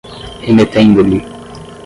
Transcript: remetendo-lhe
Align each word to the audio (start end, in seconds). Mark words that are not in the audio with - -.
remetendo-lhe 0.45 1.19